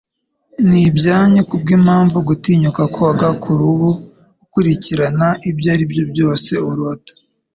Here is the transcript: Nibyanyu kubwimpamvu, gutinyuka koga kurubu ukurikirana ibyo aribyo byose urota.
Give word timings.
Nibyanyu 0.69 1.41
kubwimpamvu, 1.49 2.17
gutinyuka 2.29 2.81
koga 2.95 3.27
kurubu 3.43 3.89
ukurikirana 4.43 5.27
ibyo 5.49 5.67
aribyo 5.73 6.03
byose 6.11 6.51
urota. 6.69 7.13